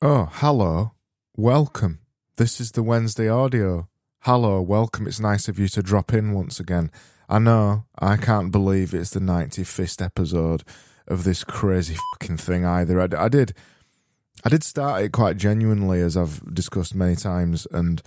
[0.00, 0.92] Oh, hello.
[1.36, 1.98] Welcome.
[2.36, 3.88] This is the Wednesday audio.
[4.20, 5.08] Hello, welcome.
[5.08, 6.92] It's nice of you to drop in once again.
[7.28, 10.62] I know, I can't believe it's the 95th episode
[11.08, 13.00] of this crazy fucking thing either.
[13.00, 13.54] I, I did.
[14.44, 18.00] I did start it quite genuinely, as I've discussed many times, and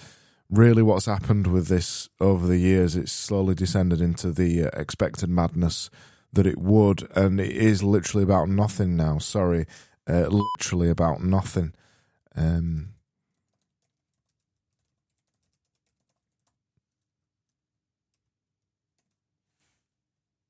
[0.50, 5.30] really what's happened with this over the years, it's slowly descended into the uh, expected
[5.30, 5.90] madness
[6.32, 9.18] that it would, and it is literally about nothing now.
[9.18, 9.66] Sorry,
[10.10, 11.74] uh, literally about nothing.
[12.36, 12.94] Um,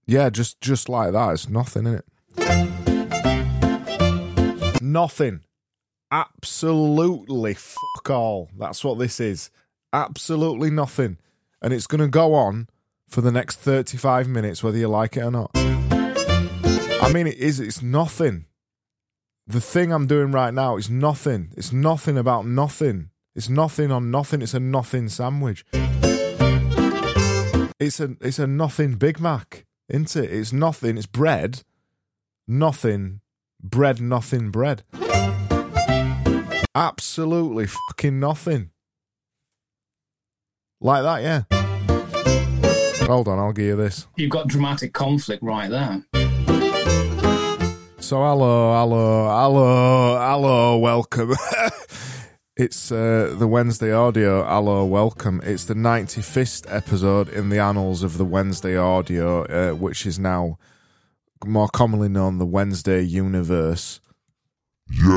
[0.05, 1.31] yeah, just just like that.
[1.33, 2.05] It's nothing in it.
[4.81, 5.41] Nothing.
[6.11, 8.49] Absolutely fuck all.
[8.57, 9.49] That's what this is.
[9.93, 11.17] Absolutely nothing.
[11.61, 12.67] And it's going to go on
[13.07, 15.51] for the next 35 minutes, whether you like it or not.
[15.53, 17.59] I mean, it is.
[17.59, 18.45] It's nothing.
[19.51, 21.51] The thing I'm doing right now is nothing.
[21.57, 23.09] It's nothing about nothing.
[23.35, 24.41] It's nothing on nothing.
[24.41, 25.65] It's a nothing sandwich.
[27.77, 30.31] It's a it's a nothing Big Mac, isn't it?
[30.31, 30.97] It's nothing.
[30.97, 31.63] It's bread,
[32.47, 33.19] nothing,
[33.61, 34.83] bread, nothing, bread.
[36.73, 38.69] Absolutely fucking nothing.
[40.79, 41.43] Like that, yeah.
[43.05, 44.07] Hold on, I'll give you this.
[44.15, 46.05] You've got dramatic conflict right there.
[48.11, 51.33] So hello, hello, hello, hello, welcome.
[52.57, 54.43] it's uh, the Wednesday audio.
[54.43, 55.39] Hello, welcome.
[55.45, 60.57] It's the 95th episode in the annals of the Wednesday audio, uh, which is now
[61.45, 64.01] more commonly known the Wednesday universe.
[64.89, 65.07] Yes.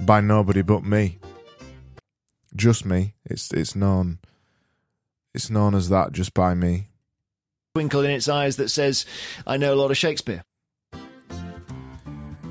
[0.00, 1.20] By nobody but me.
[2.56, 3.14] Just me.
[3.24, 4.18] It's it's known.
[5.32, 6.88] It's known as that just by me.
[7.74, 9.06] Twinkle in its eyes that says,
[9.46, 10.44] I know a lot of Shakespeare.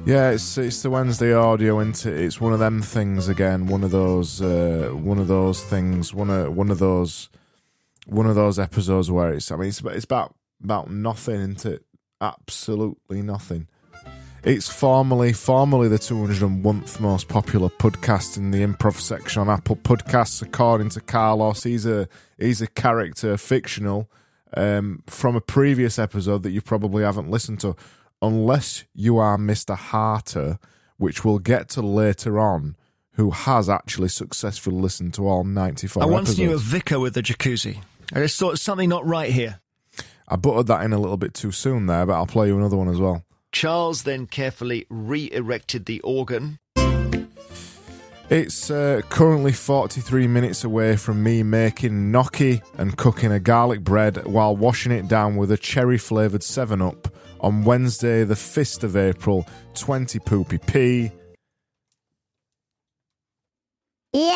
[0.03, 2.19] Yeah, it's it's the Wednesday audio, is it?
[2.19, 3.67] It's one of them things again.
[3.67, 6.11] One of those, uh, one of those things.
[6.11, 7.29] One of one of those,
[8.07, 9.51] one of those episodes where it's.
[9.51, 11.85] I mean, it's about, it's about about nothing, isn't it?
[12.19, 13.67] Absolutely nothing.
[14.43, 20.41] It's formally formally the 201th most popular podcast in the improv section on Apple Podcasts,
[20.41, 21.61] according to Carlos.
[21.61, 22.09] He's a
[22.39, 24.09] he's a character, fictional,
[24.55, 27.75] um, from a previous episode that you probably haven't listened to,
[28.21, 29.75] unless you are Mr.
[29.75, 30.59] Harter,
[30.97, 32.75] which we'll get to later on,
[33.13, 36.39] who has actually successfully listened to all 94 I once episodes.
[36.39, 37.81] knew a vicar with a jacuzzi.
[38.13, 39.59] I just thought something not right here.
[40.27, 42.77] I buttered that in a little bit too soon there, but I'll play you another
[42.77, 43.23] one as well.
[43.51, 46.59] Charles then carefully re erected the organ.
[48.31, 54.25] It's uh, currently 43 minutes away from me making gnocchi and cooking a garlic bread
[54.25, 58.95] while washing it down with a cherry flavoured 7 Up on Wednesday, the 5th of
[58.95, 61.11] April, 20 poopy p.
[64.13, 64.29] Yeah.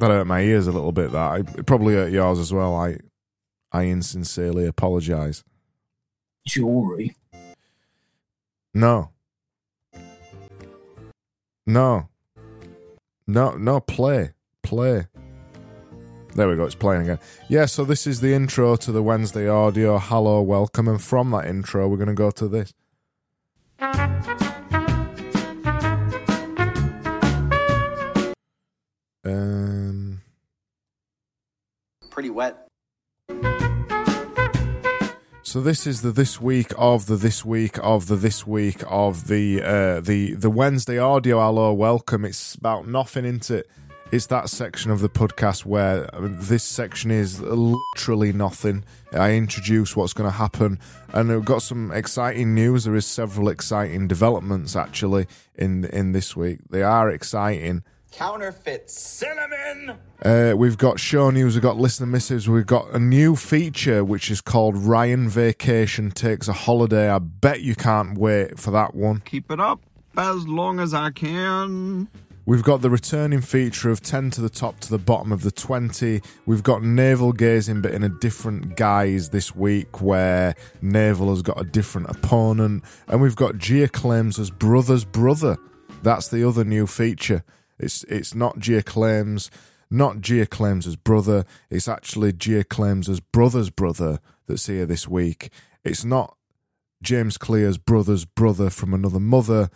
[0.00, 1.12] That hurt my ears a little bit.
[1.12, 2.74] That it probably hurt yours as well.
[2.74, 2.96] I,
[3.70, 5.44] I insincerely apologise.
[6.44, 7.14] Jewelry.
[8.76, 9.10] No.
[11.64, 12.08] No.
[13.26, 14.32] No, no, play.
[14.64, 15.06] Play.
[16.34, 17.20] There we go, it's playing again.
[17.48, 19.98] Yeah, so this is the intro to the Wednesday audio.
[19.98, 20.88] Hello, welcome.
[20.88, 22.74] And from that intro, we're going to go to this.
[29.24, 30.20] Um,
[32.10, 32.63] pretty wet.
[35.54, 39.28] So this is the this week of the this week of the this week of
[39.28, 41.38] the uh, the the Wednesday audio.
[41.38, 42.24] Hello, welcome.
[42.24, 43.70] It's about nothing into it.
[44.10, 48.84] It's that section of the podcast where I mean, this section is literally nothing.
[49.12, 50.80] I introduce what's going to happen,
[51.12, 52.82] and we've got some exciting news.
[52.82, 56.62] There is several exciting developments actually in in this week.
[56.68, 57.84] They are exciting.
[58.14, 59.98] Counterfeit cinnamon.
[60.24, 64.30] Uh, we've got show news, we've got listener missives, we've got a new feature which
[64.30, 67.10] is called Ryan Vacation Takes a Holiday.
[67.10, 69.20] I bet you can't wait for that one.
[69.24, 69.80] keep it up
[70.16, 72.06] as long as I can.
[72.46, 75.50] We've got the returning feature of 10 to the top to the bottom of the
[75.50, 76.20] 20.
[76.46, 81.60] We've got navel gazing, but in a different guise this week, where navel has got
[81.60, 82.84] a different opponent.
[83.08, 85.56] And we've got Gia claims as brother's brother.
[86.02, 87.42] That's the other new feature.
[87.78, 89.36] It's it's not James Clear,
[89.90, 91.44] not James Clear's brother.
[91.70, 95.50] It's actually James Clear's brother's brother that's here this week.
[95.84, 96.36] It's not
[97.02, 99.70] James Clear's brother's brother from another mother.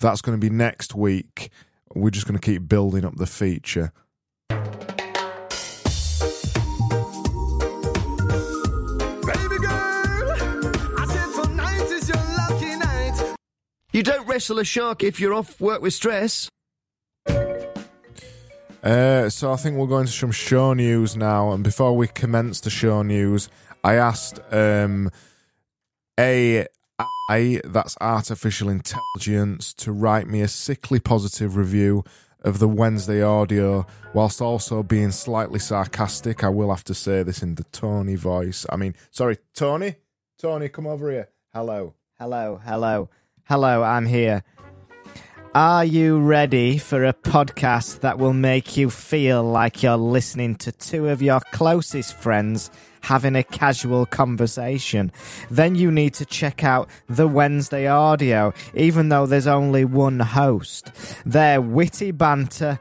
[0.00, 1.50] That's going to be next week.
[1.94, 3.92] We're just going to keep building up the feature.
[13.92, 16.48] You don't wrestle a shark if you're off work with stress.
[17.26, 21.52] Uh, so I think we'll go into some show news now.
[21.52, 23.48] And before we commence the show news,
[23.82, 25.10] I asked um,
[26.18, 26.66] AI,
[27.64, 32.04] that's artificial intelligence, to write me a sickly positive review
[32.42, 36.44] of the Wednesday audio, whilst also being slightly sarcastic.
[36.44, 38.66] I will have to say this in the Tony voice.
[38.68, 39.94] I mean, sorry, Tony?
[40.36, 41.30] Tony, come over here.
[41.54, 41.94] Hello.
[42.18, 43.08] Hello, hello,
[43.44, 44.44] hello, I'm here.
[45.54, 50.72] Are you ready for a podcast that will make you feel like you're listening to
[50.72, 52.72] two of your closest friends
[53.02, 55.12] having a casual conversation?
[55.52, 60.90] Then you need to check out the Wednesday audio, even though there's only one host.
[61.24, 62.80] Their witty banter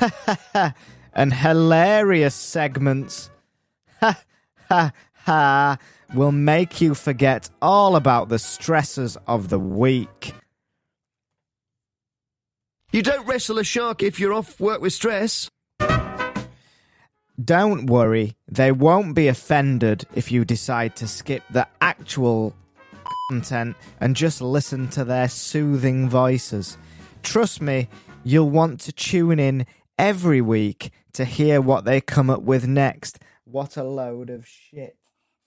[1.12, 3.28] and hilarious segments
[6.14, 10.32] will make you forget all about the stresses of the week.
[12.94, 15.50] You don't wrestle a shark if you're off work with stress.
[17.44, 22.54] Don't worry, they won't be offended if you decide to skip the actual
[23.28, 26.78] content and just listen to their soothing voices.
[27.24, 27.88] Trust me,
[28.22, 29.66] you'll want to tune in
[29.98, 33.18] every week to hear what they come up with next.
[33.42, 35.03] What a load of shit.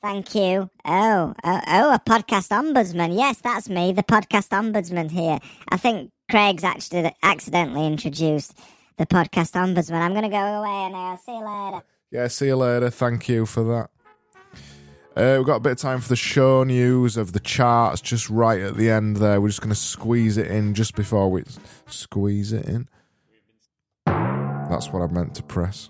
[0.08, 0.70] Thank you.
[0.86, 3.14] Oh, oh, oh, a podcast ombudsman.
[3.14, 5.38] Yes, that's me, the podcast ombudsman here.
[5.68, 8.58] I think Craig's actually accidentally introduced
[8.96, 10.00] the podcast ombudsman.
[10.00, 11.20] I'm going to go away now.
[11.26, 11.84] See you later.
[12.10, 12.90] Yeah, see you later.
[12.90, 13.90] Thank you for that.
[15.14, 18.30] Uh, we've got a bit of time for the show news of the charts just
[18.30, 19.42] right at the end there.
[19.42, 21.44] We're just going to squeeze it in just before we
[21.88, 22.88] squeeze it in.
[24.06, 25.90] That's what I meant to press.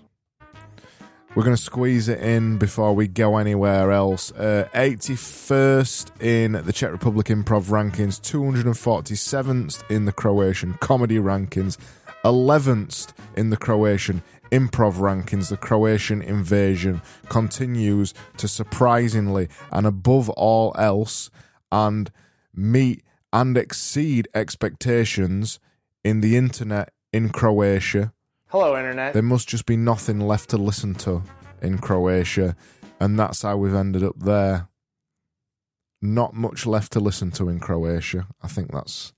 [1.38, 4.32] We're going to squeeze it in before we go anywhere else.
[4.32, 11.76] Uh, 81st in the Czech Republic Improv Rankings, 247th in the Croatian Comedy Rankings,
[12.24, 15.48] 11th in the Croatian Improv Rankings.
[15.48, 21.30] The Croatian invasion continues to surprisingly and above all else
[21.70, 22.10] and
[22.52, 25.60] meet and exceed expectations
[26.02, 28.12] in the internet in Croatia.
[28.50, 29.12] Hello, Internet.
[29.12, 31.22] There must just be nothing left to listen to
[31.60, 32.56] in Croatia,
[32.98, 34.68] and that's how we've ended up there.
[36.00, 38.26] Not much left to listen to in Croatia.
[38.42, 39.12] I think that's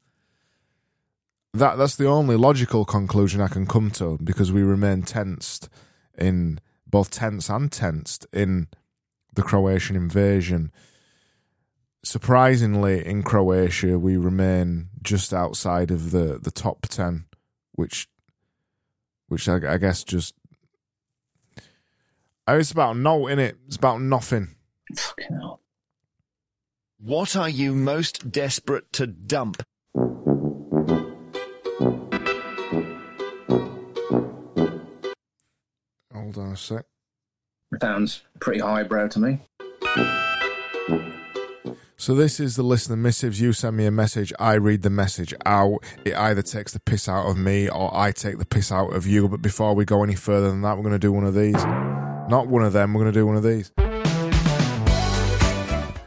[1.54, 1.78] that.
[1.78, 5.68] That's the only logical conclusion I can come to because we remain tensed
[6.18, 8.66] in both tense and tensed in
[9.34, 10.72] the Croatian invasion.
[12.02, 17.26] Surprisingly, in Croatia, we remain just outside of the, the top ten,
[17.72, 18.08] which
[19.30, 20.34] which I, I guess just
[22.48, 23.56] oh, it's about no in it.
[23.68, 24.56] It's about nothing.
[24.94, 25.60] Fucking hell.
[26.98, 29.62] What are you most desperate to dump?
[36.12, 36.84] Hold on a sec.
[37.80, 39.38] Sounds pretty highbrow to me.
[42.00, 43.42] So this is the listener missives.
[43.42, 45.80] You send me a message, I read the message out.
[46.02, 49.06] It either takes the piss out of me or I take the piss out of
[49.06, 49.28] you.
[49.28, 51.62] But before we go any further than that, we're going to do one of these.
[51.62, 52.94] Not one of them.
[52.94, 53.70] We're going to do one of these.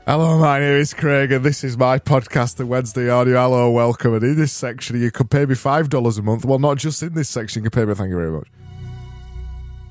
[0.07, 3.39] Hello, my name is Craig, and this is my podcast, The Wednesday Audio.
[3.39, 4.15] Hello, welcome.
[4.15, 6.43] And in this section, you can pay me $5 a month.
[6.43, 8.47] Well, not just in this section, you can pay me, thank you very much.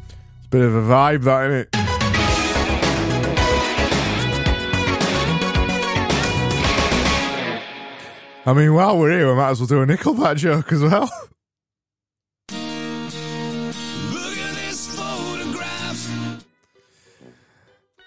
[0.09, 1.82] It's a bit of a vibe, that, isn't it?
[8.44, 11.11] I mean, while we're here, we might as well do a Nickelback joke as well.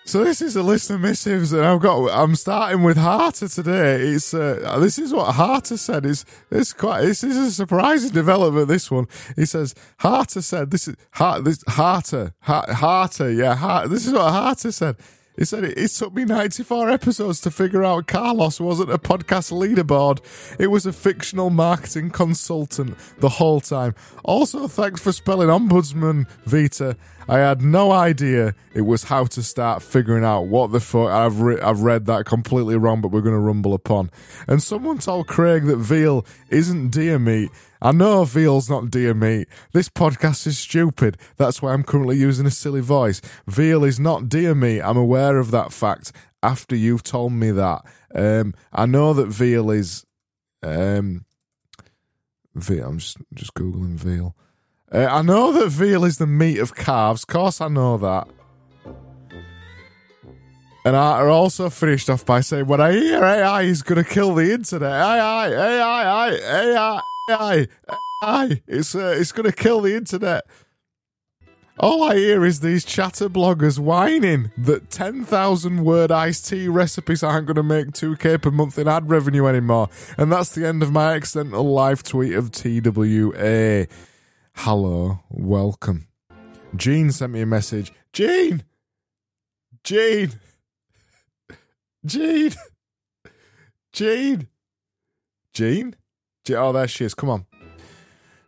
[0.08, 2.10] So this is a list of missives, and I've got.
[2.12, 4.02] I'm starting with Harter today.
[4.02, 6.06] It's uh, this is what Harter said.
[6.06, 7.02] Is it's quite.
[7.02, 8.68] This is a surprising development.
[8.68, 9.08] This one.
[9.36, 11.44] He says Harter said this is Hart.
[11.44, 12.34] This Harter.
[12.42, 13.32] Har- Harter.
[13.32, 13.56] Yeah.
[13.56, 14.96] Hart, this is what Harter said.
[15.38, 19.52] He said it, it took me 94 episodes to figure out Carlos wasn't a podcast
[19.52, 20.20] leaderboard.
[20.60, 23.96] It was a fictional marketing consultant the whole time.
[24.24, 26.96] Also, thanks for spelling ombudsman, Vita.
[27.28, 31.10] I had no idea it was how to start figuring out what the fuck.
[31.10, 34.12] I've re- I've read that completely wrong, but we're going to rumble upon.
[34.48, 37.50] And someone told Craig that veal isn't deer meat.
[37.82, 39.48] I know veal's not deer meat.
[39.74, 41.18] This podcast is stupid.
[41.38, 43.22] That's why I'm currently using a silly voice.
[43.48, 44.82] Veal is not deer meat.
[44.82, 46.12] I'm aware of that fact
[46.44, 47.84] after you've told me that.
[48.14, 50.06] Um, I know that veal is.
[50.62, 51.26] Um,
[52.54, 52.88] veal.
[52.88, 54.36] I'm just just googling veal.
[54.96, 57.24] Uh, I know that veal is the meat of calves.
[57.24, 58.30] Of course, I know that.
[60.86, 64.34] And Harter also finished off by saying, "When I hear AI is going to kill
[64.36, 67.68] the internet, AI, AI, AI, AI,
[68.24, 70.46] AI, it's uh, it's going to kill the internet."
[71.78, 77.48] All I hear is these chatter bloggers whining that 10,000 word iced tea recipes aren't
[77.48, 79.90] going to make 2k per month in ad revenue anymore.
[80.18, 83.88] And that's the end of my accidental live tweet of TWA.
[84.56, 86.08] Hello, welcome.
[86.76, 87.92] Gene sent me a message.
[88.14, 88.64] Gene!
[89.84, 90.32] Gene!
[92.06, 92.54] Gene!
[93.94, 94.48] Gene!
[95.54, 95.96] Gene?
[96.44, 97.14] Je- Oh, there she is.
[97.14, 97.46] Come on.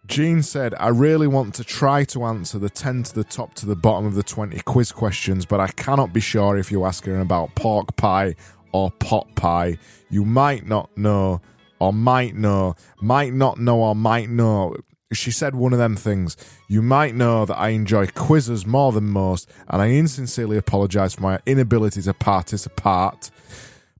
[0.07, 3.65] Jean said, I really want to try to answer the 10 to the top to
[3.65, 7.19] the bottom of the 20 quiz questions, but I cannot be sure if you're asking
[7.19, 8.35] about pork pie
[8.71, 9.77] or pot pie.
[10.09, 11.41] You might not know,
[11.79, 14.77] or might know, might not know, or might know.
[15.13, 16.35] She said one of them things.
[16.67, 21.21] You might know that I enjoy quizzes more than most, and I insincerely apologise for
[21.21, 23.31] my inability to participate.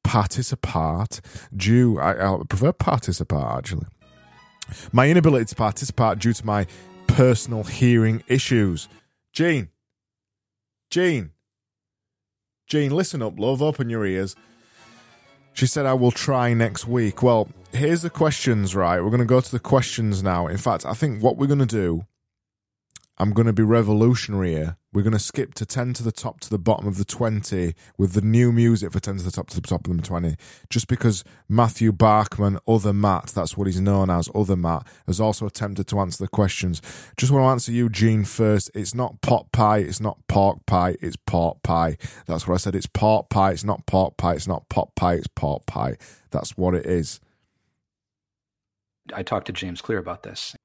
[0.04, 1.22] Participate?
[1.56, 3.88] Due, I, I prefer participate actually
[4.92, 6.68] my inability to participate due to my
[7.08, 8.88] personal hearing issues.
[9.34, 9.70] Jean,
[10.90, 11.32] Jean,
[12.68, 14.36] Jean, listen up, love, open your ears.
[15.58, 17.24] She said, I will try next week.
[17.24, 19.02] Well, here's the questions, right?
[19.02, 20.46] We're going to go to the questions now.
[20.46, 22.06] In fact, I think what we're going to do,
[23.20, 24.78] I'm going to be revolutionary here.
[24.94, 27.74] We're going to skip to 10 to the top to the bottom of the 20
[27.98, 30.36] with the new music for 10 to the top to the top of the 20.
[30.70, 35.48] Just because Matthew Barkman, other Matt, that's what he's known as, other Matt, has also
[35.48, 36.80] attempted to answer the questions.
[37.18, 38.70] Just want to answer you, Gene, first.
[38.76, 41.98] It's not pot pie, it's not pork pie, it's pork pie.
[42.28, 42.76] That's what I said.
[42.76, 45.98] It's pork pie, it's not pork pie, it's not pot pie, it's pork pie.
[46.30, 47.20] That's what it is.
[49.12, 50.56] I talked to James Clear about this.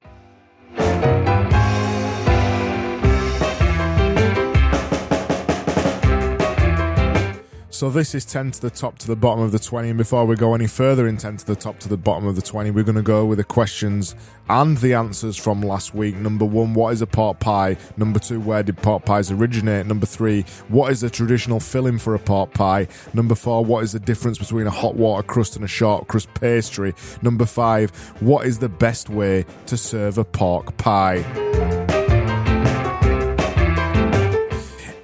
[7.82, 9.88] So this is 10 to the top to the bottom of the 20.
[9.88, 12.36] And before we go any further in 10 to the top to the bottom of
[12.36, 14.14] the 20, we're going to go with the questions
[14.48, 16.14] and the answers from last week.
[16.14, 17.76] Number one, what is a pot pie?
[17.96, 19.86] Number two, where did pot pies originate?
[19.86, 22.86] Number three, what is the traditional filling for a pot pie?
[23.14, 26.32] Number four, what is the difference between a hot water crust and a short crust
[26.34, 26.94] pastry?
[27.20, 31.81] Number five, what is the best way to serve a pork pie?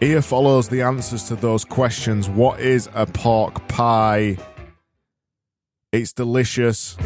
[0.01, 2.29] Here follows the answers to those questions.
[2.29, 4.37] What is a pork pie?
[5.91, 6.97] It's delicious.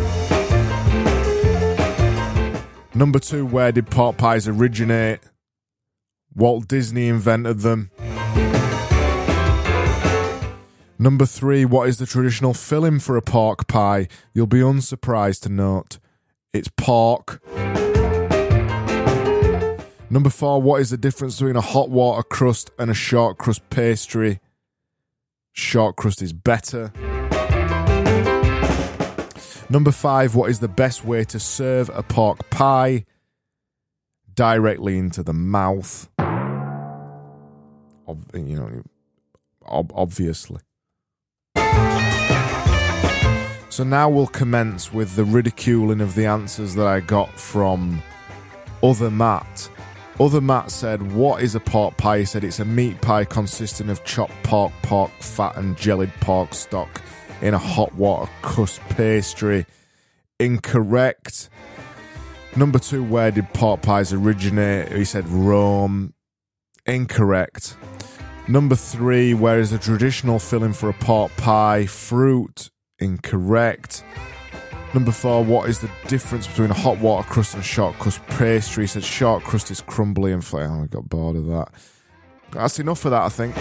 [2.94, 5.20] Number two, where did pork pies originate?
[6.34, 7.90] Walt Disney invented them.
[10.98, 14.06] Number three, what is the traditional filling for a pork pie?
[14.34, 15.98] You'll be unsurprised to note
[16.52, 17.40] it's pork.
[20.12, 23.62] Number four, what is the difference between a hot water crust and a short crust
[23.70, 24.40] pastry?
[25.52, 26.92] Short crust is better.
[29.70, 33.06] Number five, what is the best way to serve a pork pie?
[34.34, 36.10] Directly into the mouth.
[38.06, 38.82] Ob- you know,
[39.66, 40.60] ob- obviously.
[43.70, 48.02] So now we'll commence with the ridiculing of the answers that I got from
[48.82, 49.70] other Matt.
[50.22, 52.18] Other Matt said, What is a pork pie?
[52.18, 56.54] He said, It's a meat pie consisting of chopped pork, pork fat, and jellied pork
[56.54, 57.02] stock
[57.40, 59.66] in a hot water crust pastry.
[60.38, 61.50] Incorrect.
[62.54, 64.92] Number two, where did pork pies originate?
[64.92, 66.14] He said Rome.
[66.86, 67.76] Incorrect.
[68.46, 71.86] Number three, where is the traditional filling for a pork pie?
[71.86, 72.70] Fruit.
[73.00, 74.04] Incorrect.
[74.94, 78.20] Number four, what is the difference between a hot water crust and a short crust
[78.26, 78.84] pastry?
[78.84, 80.68] He said short crust is crumbly and flat.
[80.68, 81.68] Oh, I got bored of that.
[82.50, 83.56] That's enough for that, I think.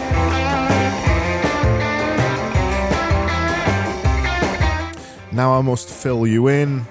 [5.33, 6.85] Now I must fill you in.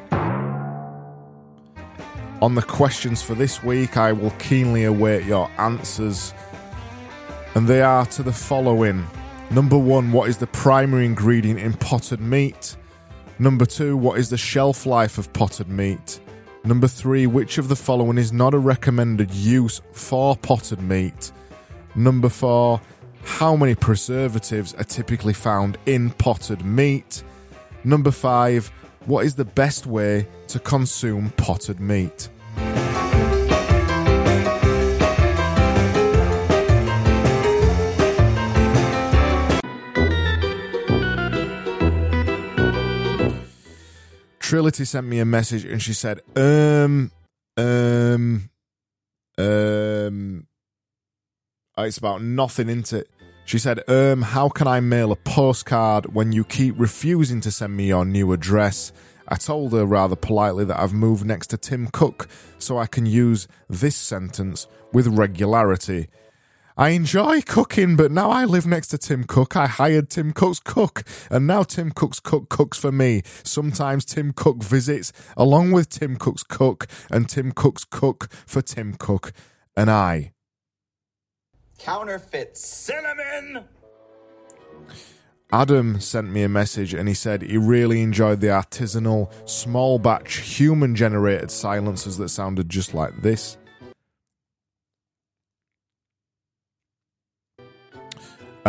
[2.41, 6.33] On the questions for this week, I will keenly await your answers.
[7.55, 9.07] And they are to the following
[9.51, 12.77] Number one, what is the primary ingredient in potted meat?
[13.41, 16.21] Number two, what is the shelf life of potted meat?
[16.63, 21.33] Number three, which of the following is not a recommended use for potted meat?
[21.95, 22.83] Number four,
[23.25, 27.23] how many preservatives are typically found in potted meat?
[27.83, 28.67] Number five,
[29.07, 32.29] what is the best way to consume potted meat?
[44.51, 47.13] Trility sent me a message and she said, um,
[47.57, 48.51] um,
[49.39, 50.47] um,
[51.77, 53.09] oh, it's about nothing, isn't it?
[53.45, 57.77] She said, um, how can I mail a postcard when you keep refusing to send
[57.77, 58.93] me your new address?
[59.29, 62.27] I told her rather politely that I've moved next to Tim Cook,
[62.59, 66.09] so I can use this sentence with regularity.
[66.81, 69.55] I enjoy cooking, but now I live next to Tim Cook.
[69.55, 73.21] I hired Tim Cook's cook, and now Tim Cook's cook cooks for me.
[73.45, 78.95] Sometimes Tim Cook visits along with Tim Cook's cook, and Tim Cook's cook for Tim
[78.95, 79.35] Cook
[79.77, 80.33] and I.
[81.79, 83.65] Counterfeit cinnamon.
[85.53, 90.37] Adam sent me a message and he said he really enjoyed the artisanal, small batch,
[90.37, 93.59] human generated silencers that sounded just like this.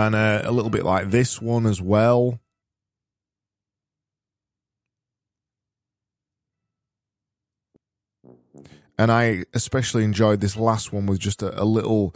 [0.01, 2.39] And uh, a little bit like this one as well.
[8.97, 12.15] And I especially enjoyed this last one with just a, a little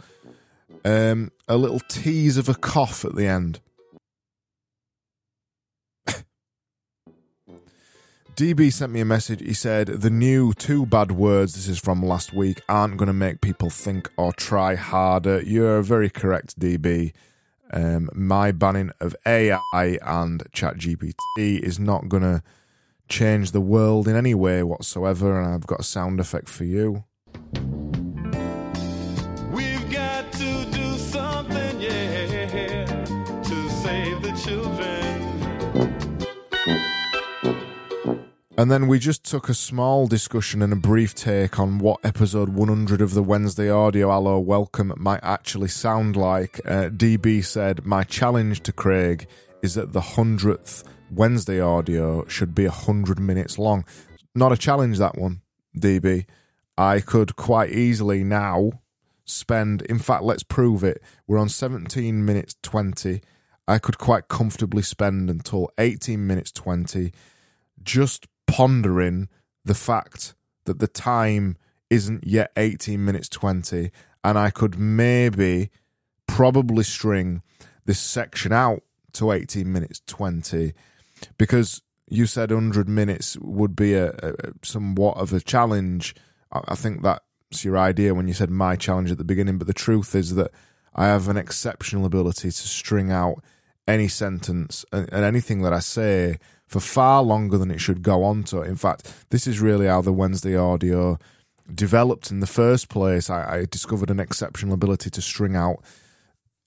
[0.84, 3.60] um, a little tease of a cough at the end.
[8.34, 9.40] DB sent me a message.
[9.40, 13.12] He said, The new two bad words, this is from last week, aren't going to
[13.12, 15.40] make people think or try harder.
[15.40, 17.12] You're very correct, DB.
[17.72, 22.42] Um, my banning of AI and ChatGPT is not going to
[23.08, 25.40] change the world in any way whatsoever.
[25.40, 27.04] And I've got a sound effect for you.
[38.58, 42.48] And then we just took a small discussion and a brief take on what episode
[42.48, 46.58] 100 of the Wednesday Audio Allo Welcome might actually sound like.
[46.64, 49.28] Uh, DB said, My challenge to Craig
[49.62, 53.84] is that the 100th Wednesday audio should be 100 minutes long.
[54.34, 55.42] Not a challenge, that one,
[55.76, 56.24] DB.
[56.78, 58.80] I could quite easily now
[59.26, 61.02] spend, in fact, let's prove it.
[61.26, 63.20] We're on 17 minutes 20.
[63.68, 67.12] I could quite comfortably spend until 18 minutes 20
[67.82, 69.28] just pondering
[69.64, 71.56] the fact that the time
[71.90, 73.90] isn't yet 18 minutes 20
[74.24, 75.70] and I could maybe
[76.26, 77.42] probably string
[77.84, 78.82] this section out
[79.12, 80.72] to 18 minutes 20
[81.38, 84.32] because you said 100 minutes would be a, a
[84.62, 86.14] somewhat of a challenge.
[86.52, 89.66] I, I think that's your idea when you said my challenge at the beginning but
[89.66, 90.50] the truth is that
[90.94, 93.42] I have an exceptional ability to string out
[93.86, 98.24] any sentence and, and anything that I say for far longer than it should go
[98.24, 98.62] on to.
[98.62, 101.18] In fact, this is really how the Wednesday audio
[101.72, 103.30] developed in the first place.
[103.30, 105.82] I, I discovered an exceptional ability to string out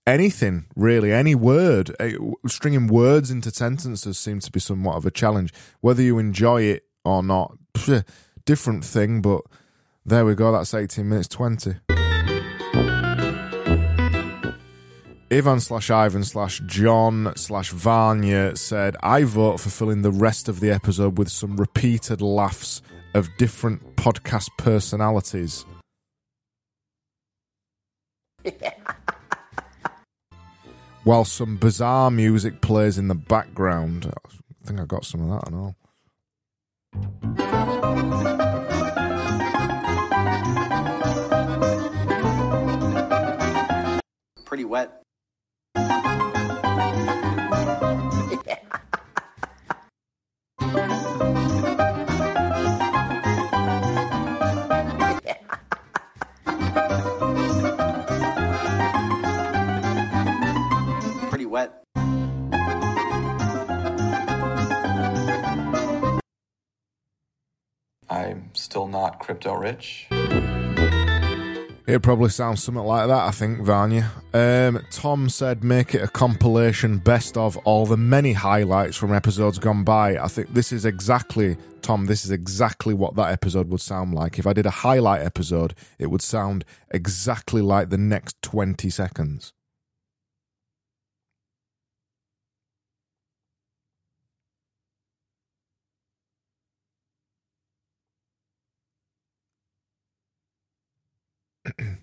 [0.07, 1.95] anything, really, any word.
[2.47, 5.53] Stringing words into sentences seems to be somewhat of a challenge.
[5.81, 7.57] Whether you enjoy it or not,
[8.45, 9.41] different thing, but
[10.05, 10.51] there we go.
[10.51, 11.75] That's 18 minutes 20.
[15.31, 20.59] Ivan slash Ivan slash John slash Vanya said, I vote for filling the rest of
[20.59, 22.81] the episode with some repeated laughs
[23.13, 25.65] of different podcast personalities.
[31.03, 34.11] While some bizarre music plays in the background.
[34.11, 35.75] I think I got some of that and all.
[44.45, 45.03] Pretty wet.
[61.29, 61.83] Pretty wet.
[68.09, 70.07] I'm still not crypto rich.
[71.89, 74.11] It probably sounds something like that, I think, Vanya.
[74.31, 79.57] Um, Tom said, make it a compilation best of all the many highlights from episodes
[79.57, 80.15] gone by.
[80.19, 84.37] I think this is exactly, Tom, this is exactly what that episode would sound like.
[84.37, 89.53] If I did a highlight episode, it would sound exactly like the next 20 seconds.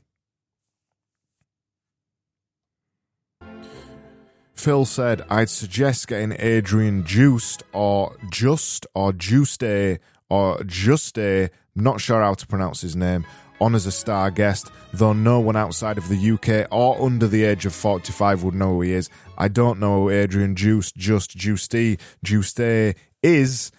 [4.55, 9.99] Phil said, I'd suggest getting Adrian Juiced or Just or Juste
[10.29, 13.25] or Juste, not sure how to pronounce his name,
[13.61, 17.45] on as a star guest, though no one outside of the UK or under the
[17.45, 19.09] age of 45 would know who he is.
[19.39, 23.71] I don't know who Adrian Juiced, Just, Juste, Juste is,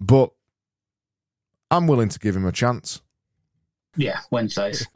[0.00, 0.30] but
[1.70, 3.02] I'm willing to give him a chance.
[3.96, 4.86] Yeah, Wednesdays.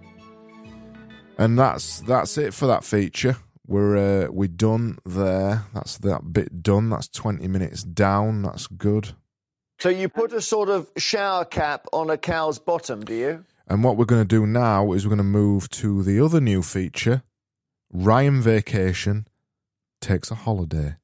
[1.40, 3.35] And that's that's it for that feature.
[3.66, 5.64] We're uh, we're done there.
[5.72, 6.90] That's that bit done.
[6.90, 8.42] That's twenty minutes down.
[8.42, 9.12] That's good.
[9.79, 13.44] So you put a sort of shower cap on a cow's bottom, do you?
[13.66, 16.42] And what we're going to do now is we're going to move to the other
[16.42, 17.22] new feature.
[17.90, 19.26] Ryan Vacation
[20.03, 20.96] takes a holiday.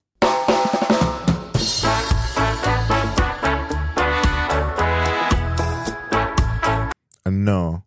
[7.24, 7.84] And no,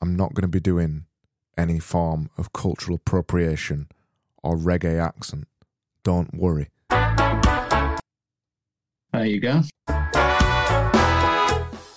[0.00, 1.04] I'm not going to be doing
[1.56, 3.88] any form of cultural appropriation
[4.42, 5.46] or reggae accent.
[6.02, 6.68] Don't worry.
[9.12, 9.62] There you go.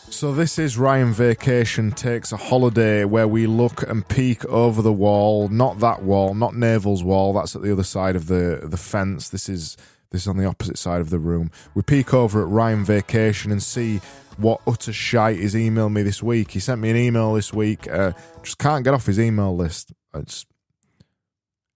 [0.09, 4.93] So this is Ryan Vacation takes a holiday where we look and peek over the
[4.93, 7.33] wall, not that wall, not Naval's wall.
[7.33, 9.27] That's at the other side of the the fence.
[9.27, 9.75] This is
[10.11, 11.51] this is on the opposite side of the room.
[11.73, 13.99] We peek over at Ryan Vacation and see
[14.37, 16.51] what utter shite he's emailed me this week.
[16.51, 17.87] He sent me an email this week.
[17.87, 19.93] Uh, just can't get off his email list.
[20.13, 20.45] It's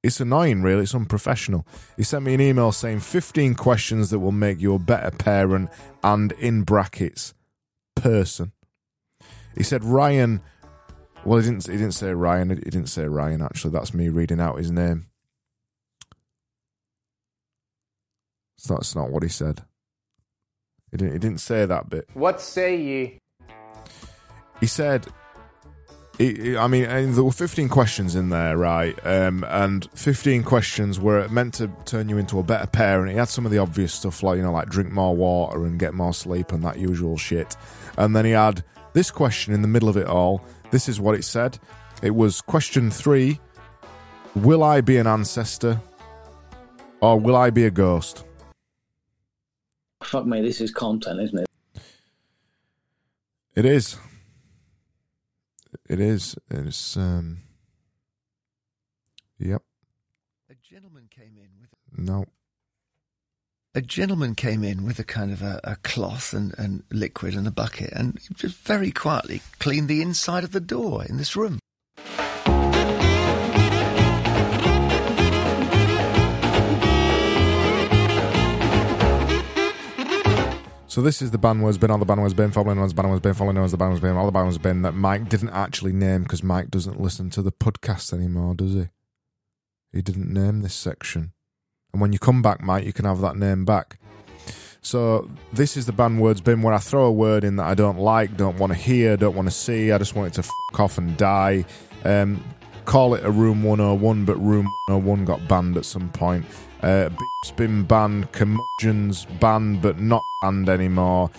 [0.01, 0.83] it's annoying, really.
[0.83, 1.67] It's unprofessional.
[1.97, 5.69] He sent me an email saying 15 questions that will make you a better parent
[6.03, 7.33] and in brackets
[7.95, 8.53] person.
[9.57, 10.41] He said Ryan.
[11.25, 11.65] Well, he didn't.
[11.65, 12.49] He didn't say Ryan.
[12.49, 13.41] He didn't say Ryan.
[13.41, 15.07] Actually, that's me reading out his name.
[18.69, 18.79] Not.
[18.79, 19.63] It's not what he said.
[20.91, 21.13] He didn't.
[21.13, 22.07] He didn't say that bit.
[22.13, 23.19] What say ye?
[24.59, 25.07] He said.
[26.17, 28.97] he- I mean, and there were 15 questions in there, right?
[29.05, 33.11] Um, and 15 questions were meant to turn you into a better parent.
[33.11, 35.79] He had some of the obvious stuff, like, you know, like drink more water and
[35.79, 37.55] get more sleep and that usual shit.
[37.97, 40.43] And then he had this question in the middle of it all.
[40.71, 41.57] This is what it said.
[42.03, 43.39] It was question three
[44.35, 45.79] Will I be an ancestor?
[47.01, 48.25] Or will I be a ghost?
[50.03, 51.47] Fuck me, this is content, isn't it?
[53.55, 53.97] It is.
[55.89, 56.35] It is.
[56.49, 57.39] It's um.
[59.39, 59.61] Yep.
[60.49, 62.25] A gentleman came in with No.
[63.75, 67.47] a gentleman came in with a kind of a, a cloth and, and liquid and
[67.47, 71.58] a bucket and just very quietly cleaned the inside of the door in this room.
[80.99, 83.21] So this is the band was been, all the band was been, following band was
[83.21, 85.51] been, following was the band was been, all the band was been that Mike didn't
[85.51, 88.89] actually name because Mike doesn't listen to the podcast anymore, does he?
[89.93, 91.31] He didn't name this section.
[91.93, 93.97] And when you come back, Mike, you can have that name back.
[94.81, 97.75] So this is the band words bin where I throw a word in that I
[97.75, 99.93] don't like, don't want to hear, don't want to see.
[99.93, 101.63] I just want it to fuck off and die.
[102.03, 102.43] Um,
[102.83, 106.43] call it a Room 101, but Room 101 got banned at some point.
[106.81, 111.29] Uh, Beep's been banned, Curmudgeon's banned, but not banned anymore.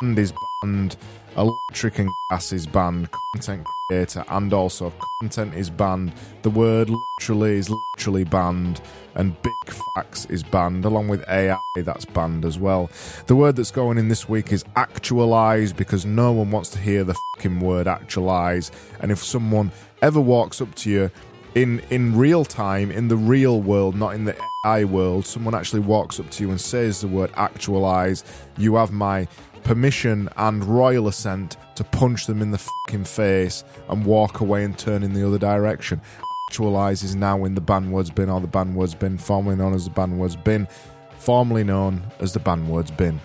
[0.00, 0.96] Banned is banned.
[1.36, 3.08] Electric and gas is banned.
[3.32, 6.12] Content creator and also content is banned.
[6.42, 8.80] The word literally is literally banned.
[9.14, 9.54] And big
[9.94, 12.90] facts is banned, along with AI that's banned as well.
[13.26, 17.04] The word that's going in this week is actualize because no one wants to hear
[17.04, 18.72] the fucking word actualize.
[19.00, 19.70] And if someone
[20.02, 21.10] ever walks up to you
[21.54, 25.80] in in real time, in the real world, not in the AI world, someone actually
[25.80, 28.24] walks up to you and says the word actualize,
[28.56, 29.26] you have my
[29.64, 34.78] permission and royal assent to punch them in the fucking face and walk away and
[34.78, 36.00] turn in the other direction.
[36.48, 39.74] Actualize is now in the ban words bin or the ban words bin, formerly known
[39.74, 40.66] as the ban words bin,
[41.18, 43.20] formerly known as the ban words bin.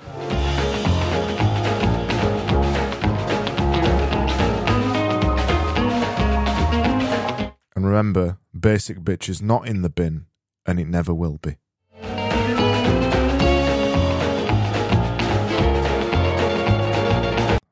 [7.93, 10.25] Remember, basic bitch is not in the bin,
[10.65, 11.57] and it never will be.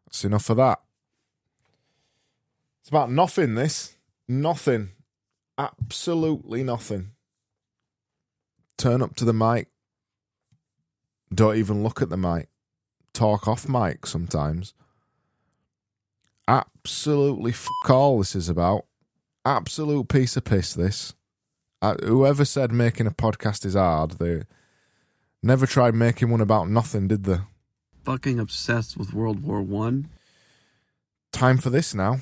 [0.05, 0.79] That's enough of that.
[2.81, 3.97] It's about nothing, this.
[4.27, 4.89] Nothing.
[5.57, 7.13] Absolutely nothing.
[8.77, 9.69] Turn up to the mic.
[11.34, 12.49] Don't even look at the mic.
[13.13, 14.75] Talk off mic sometimes.
[16.47, 18.86] Absolutely fuck all this is about.
[19.45, 21.13] Absolute piece of piss, this.
[21.82, 24.43] Uh, whoever said making a podcast is hard, they
[25.41, 27.39] never tried making one about nothing, did they?
[28.04, 30.10] Fucking obsessed with World War One.
[31.32, 32.19] Time for this now.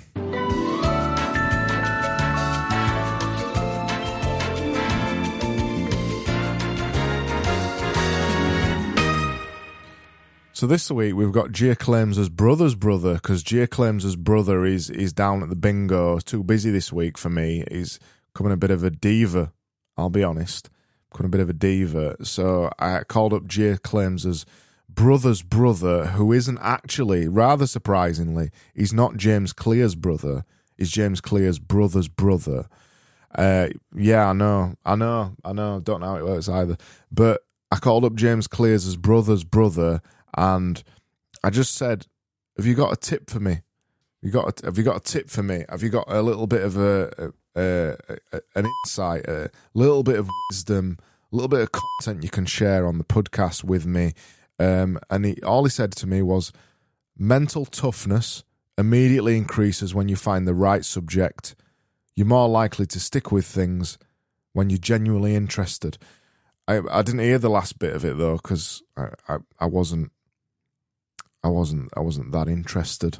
[10.59, 15.13] So this week we've got James Clear's brother's brother because James Clear's brother is is
[15.13, 16.19] down at the bingo.
[16.19, 17.63] Too busy this week for me.
[17.71, 17.97] He's
[18.33, 19.53] becoming a bit of a diva.
[19.95, 20.69] I'll be honest,
[21.09, 22.17] becoming a bit of a diva.
[22.25, 24.45] So I called up James Clear's
[24.89, 30.43] brother's brother, who isn't actually, rather surprisingly, he's not James Clear's brother.
[30.77, 32.67] He's James Clear's brother's brother.
[33.33, 35.79] Uh, yeah, I know, I know, I know.
[35.79, 36.75] Don't know how it works either.
[37.09, 40.01] But I called up James Clears' brother's brother,
[40.37, 40.81] and
[41.43, 42.07] I just said,
[42.57, 43.61] "Have you got a tip for me?
[44.21, 44.61] You got?
[44.61, 45.65] A, have you got a tip for me?
[45.69, 47.95] Have you got a little bit of a, a,
[48.33, 50.97] a, an insight, a little bit of wisdom,
[51.31, 54.13] a little bit of content you can share on the podcast with me?"
[54.59, 56.51] Um, and he, all he said to me was,
[57.17, 58.43] "Mental toughness
[58.77, 61.55] immediately increases when you find the right subject."
[62.19, 63.97] you're more likely to stick with things
[64.51, 65.97] when you're genuinely interested.
[66.67, 70.11] I I didn't hear the last bit of it though because I, I I wasn't
[71.43, 73.19] I wasn't I wasn't that interested.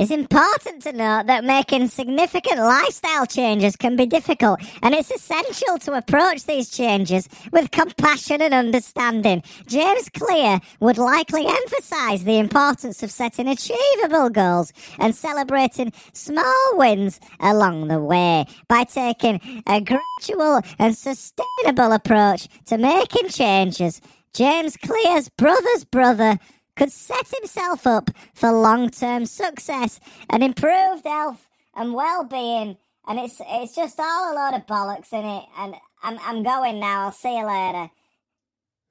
[0.00, 5.76] It's important to note that making significant lifestyle changes can be difficult, and it's essential
[5.80, 9.42] to approach these changes with compassion and understanding.
[9.66, 17.20] James Clear would likely emphasize the importance of setting achievable goals and celebrating small wins
[17.38, 24.00] along the way by taking a gradual and sustainable approach to making changes.
[24.32, 26.38] James Clear's brother's brother
[26.80, 32.78] could set himself up for long-term success and improved health and well-being.
[33.06, 35.44] And it's it's just all a load of bollocks in it.
[35.58, 37.04] And I'm I'm going now.
[37.04, 37.90] I'll see you later.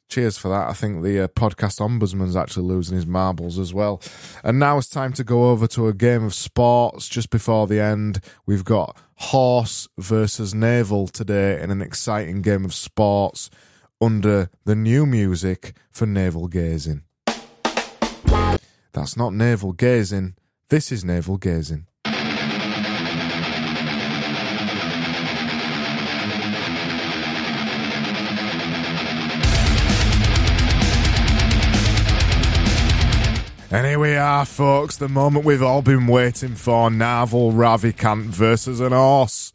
[0.08, 0.69] Cheers for that.
[0.69, 4.04] I think the uh, podcast ombudsman's actually losing his marbles as well.
[4.43, 7.80] And now it's time to go over to a game of sports just before the
[7.80, 8.23] end.
[8.45, 13.49] We've got horse versus naval today in an exciting game of sports
[13.99, 17.04] under the new music for navel gazing.
[18.93, 20.36] That's not navel gazing.
[20.69, 21.86] This is navel gazing.
[33.71, 38.80] And here we are, folks, the moment we've all been waiting for Naval Ravikant versus
[38.80, 39.54] an horse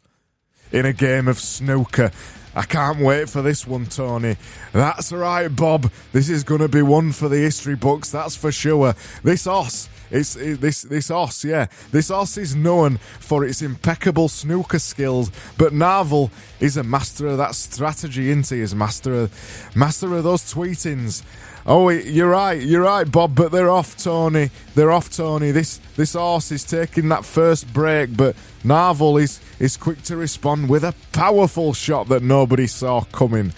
[0.71, 2.11] in a game of snooker.
[2.55, 4.37] I can't wait for this one, Tony.
[4.71, 5.91] That's right, Bob.
[6.13, 8.95] This is going to be one for the history books, that's for sure.
[9.23, 11.67] This horse, it's it, this this horse, yeah.
[11.91, 17.37] This horse is known for its impeccable snooker skills, but Narvel is a master of
[17.39, 18.61] that strategy, isn't he?
[18.61, 21.23] He's master of master of those tweetings.
[21.67, 23.33] Oh, you're right, you're right, Bob.
[23.33, 24.51] But they're off, Tony.
[24.75, 25.49] They're off, Tony.
[25.49, 30.69] This this horse is taking that first break, but Narvel is is quick to respond
[30.69, 33.51] with a powerful shot that nobody saw coming.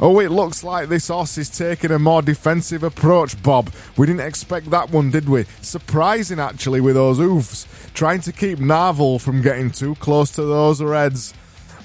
[0.00, 3.70] Oh, it looks like this horse is taking a more defensive approach, Bob.
[3.96, 5.44] We didn't expect that one, did we?
[5.62, 7.68] Surprising, actually, with those hoofs.
[7.94, 11.32] Trying to keep Narvel from getting too close to those reds.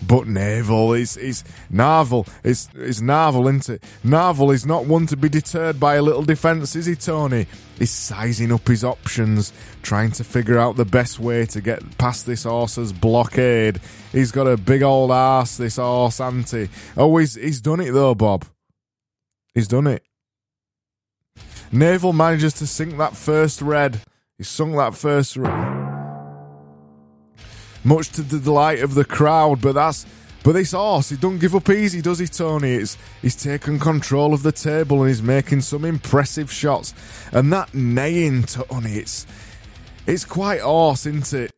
[0.07, 3.83] But Naval is is Narvel is is Narvel, isn't it?
[4.03, 7.47] Narvel is not one to be deterred by a little defence, is he, Tony?
[7.77, 12.25] He's sizing up his options, trying to figure out the best way to get past
[12.25, 13.81] this horse's blockade.
[14.11, 16.69] He's got a big old ass, this horse, Auntie.
[16.95, 18.45] Oh, he's he's done it though, Bob.
[19.53, 20.03] He's done it.
[21.71, 24.01] Naval manages to sink that first red.
[24.37, 25.78] He sunk that first red
[27.83, 29.61] much to the delight of the crowd.
[29.61, 30.05] But that's
[30.43, 32.73] but this horse, he don't give up easy, does he, Tony?
[32.73, 36.93] It's he's taken control of the table and he's making some impressive shots.
[37.31, 39.27] And that neighing, Tony, it's
[40.07, 41.51] it's quite horse, isn't it?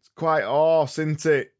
[0.00, 1.50] It's quite horse, isn't it?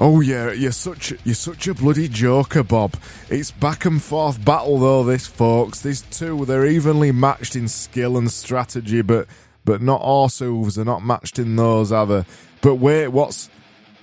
[0.00, 2.96] Oh yeah, you're such you're such a bloody joker, Bob.
[3.28, 5.82] It's back and forth battle though, this folks.
[5.82, 9.28] These two, they're evenly matched in skill and strategy, but
[9.64, 12.26] but not horse hooves are not matched in those either.
[12.60, 13.50] But wait, what's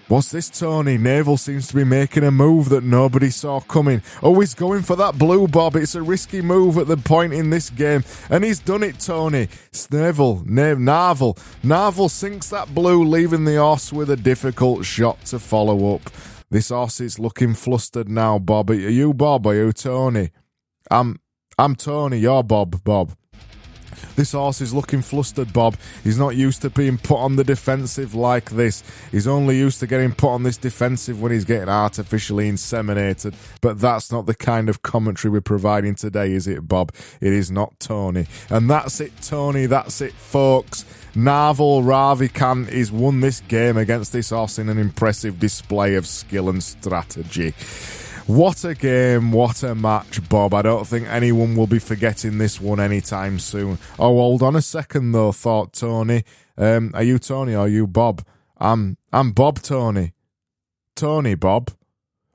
[0.07, 0.97] what's this, Tony?
[0.97, 4.01] Naval seems to be making a move that nobody saw coming.
[4.21, 5.75] Oh, he's going for that blue bob.
[5.75, 9.47] It's a risky move at the point in this game, and he's done it, Tony.
[9.71, 15.95] Snavel, Nav, Narvel, sinks that blue, leaving the horse with a difficult shot to follow
[15.95, 16.09] up.
[16.49, 18.71] This horse is looking flustered now, Bob.
[18.71, 19.47] Are you Bob?
[19.47, 20.31] Are you Tony?
[20.89, 21.19] I'm
[21.57, 22.17] I'm Tony.
[22.17, 22.83] You're Bob.
[22.83, 23.15] Bob.
[24.15, 25.75] This horse is looking flustered, Bob.
[26.03, 28.83] He's not used to being put on the defensive like this.
[29.11, 33.33] He's only used to getting put on this defensive when he's getting artificially inseminated.
[33.61, 36.93] But that's not the kind of commentary we're providing today, is it, Bob?
[37.19, 38.27] It is not Tony.
[38.49, 39.65] And that's it, Tony.
[39.65, 40.85] That's it, folks.
[41.15, 46.49] Narvel Ravikant is won this game against this horse in an impressive display of skill
[46.49, 47.53] and strategy.
[48.31, 50.53] What a game, what a match, Bob.
[50.53, 53.77] I don't think anyone will be forgetting this one anytime soon.
[53.99, 56.23] Oh, hold on a second though, thought Tony.
[56.57, 58.25] Um, are you Tony or are you Bob?
[58.57, 60.13] I'm I'm Bob Tony.
[60.95, 61.71] Tony Bob.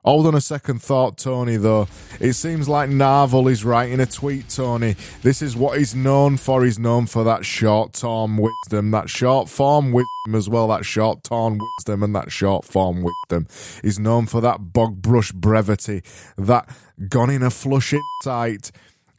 [0.07, 1.89] Hold on a second thought, Tony, though.
[2.21, 4.95] It seems like Narvel is writing a tweet, Tony.
[5.23, 6.65] This is what he's known for.
[6.65, 11.25] He's known for that short term wisdom, that short form wisdom as well, that short
[11.25, 13.49] term wisdom and that short form wisdom.
[13.83, 16.03] He's known for that bog brush brevity,
[16.39, 16.69] that
[17.09, 18.71] gone in a flush insight.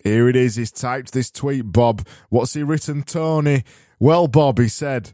[0.06, 0.56] Here it is.
[0.56, 2.08] He's typed this tweet, Bob.
[2.30, 3.66] What's he written, Tony?
[4.00, 5.12] Well, Bob, he said,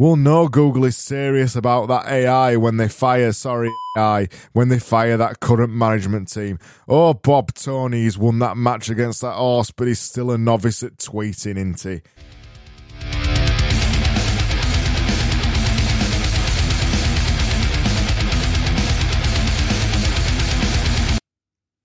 [0.00, 4.78] well, no, Google is serious about that AI when they fire, sorry, AI, when they
[4.78, 6.58] fire that current management team.
[6.88, 10.96] Oh, Bob Tony's won that match against that horse, but he's still a novice at
[10.96, 12.00] tweeting, isn't he?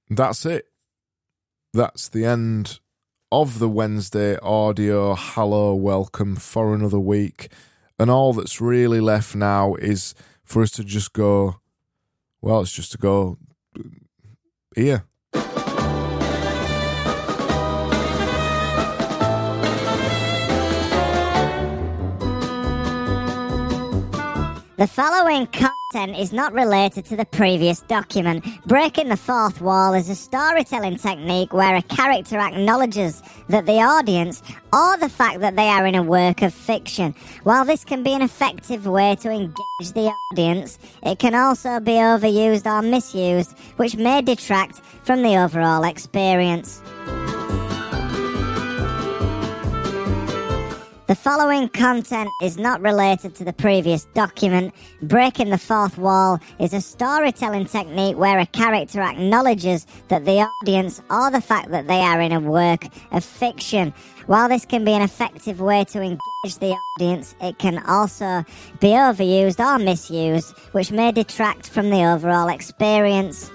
[0.09, 0.67] That's it.
[1.73, 2.79] That's the end
[3.29, 5.15] of the Wednesday audio.
[5.15, 7.49] Hello, welcome for another week.
[7.97, 11.59] And all that's really left now is for us to just go,
[12.41, 13.37] well, it's just to go
[14.75, 15.05] here.
[24.85, 28.45] The following content is not related to the previous document.
[28.67, 34.43] Breaking the fourth wall is a storytelling technique where a character acknowledges that the audience
[34.71, 37.15] or the fact that they are in a work of fiction.
[37.41, 41.93] While this can be an effective way to engage the audience, it can also be
[41.93, 46.83] overused or misused, which may detract from the overall experience.
[51.07, 54.73] The following content is not related to the previous document.
[55.03, 61.03] Breaking the fourth wall is a storytelling technique where a character acknowledges that the audience
[61.11, 63.93] or the fact that they are in a work of fiction.
[64.25, 68.43] While this can be an effective way to engage the audience, it can also
[68.79, 73.51] be overused or misused, which may detract from the overall experience.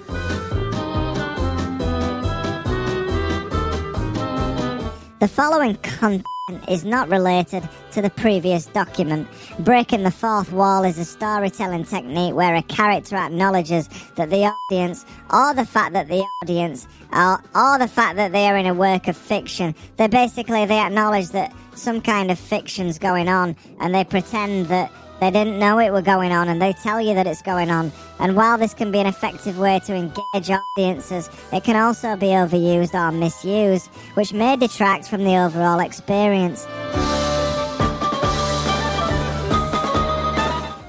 [5.20, 6.24] The following content
[6.66, 9.28] is not related to the previous document.
[9.59, 15.04] Breaking the fourth wall is a storytelling technique where a character acknowledges that the audience,
[15.30, 18.72] or the fact that the audience, or, or the fact that they are in a
[18.72, 23.94] work of fiction, they basically they acknowledge that some kind of fiction's going on, and
[23.94, 27.26] they pretend that they didn't know it were going on and they tell you that
[27.26, 27.92] it's going on.
[28.18, 32.28] And while this can be an effective way to engage audiences, it can also be
[32.28, 36.66] overused or misused, which may detract from the overall experience.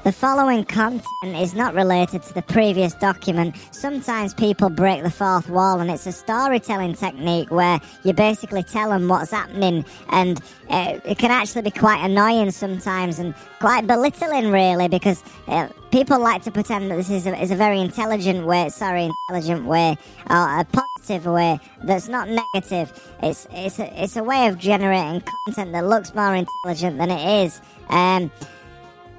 [0.03, 3.55] The following content is not related to the previous document.
[3.69, 8.89] Sometimes people break the fourth wall, and it's a storytelling technique where you basically tell
[8.89, 14.49] them what's happening, and uh, it can actually be quite annoying sometimes and quite belittling,
[14.49, 18.47] really, because uh, people like to pretend that this is a, is a very intelligent
[18.47, 19.95] way, sorry, intelligent way,
[20.31, 22.91] or a positive way that's not negative.
[23.21, 27.45] It's it's a, it's a way of generating content that looks more intelligent than it
[27.45, 27.61] is.
[27.89, 28.31] Um,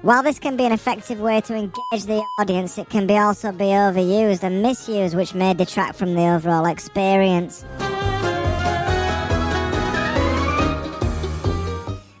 [0.03, 3.53] while this can be an effective way to engage the audience, it can be also
[3.53, 7.65] be overused and misused, which may detract from the overall experience.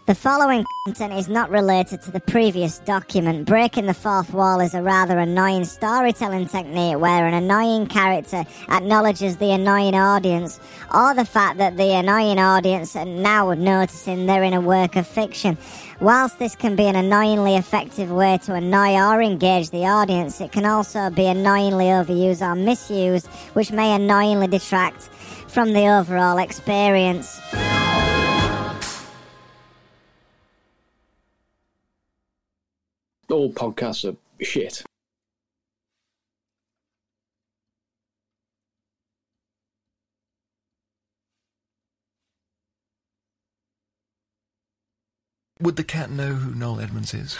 [0.05, 3.45] The following content is not related to the previous document.
[3.45, 9.37] Breaking the fourth wall is a rather annoying storytelling technique where an annoying character acknowledges
[9.37, 10.59] the annoying audience
[10.93, 15.07] or the fact that the annoying audience are now noticing they're in a work of
[15.07, 15.57] fiction.
[16.03, 20.51] Whilst this can be an annoyingly effective way to annoy or engage the audience, it
[20.51, 25.03] can also be annoyingly overused or misused, which may annoyingly detract
[25.47, 27.39] from the overall experience.
[33.29, 34.83] All podcasts are shit.
[45.63, 47.37] Would the cat know who Noel Edmonds is?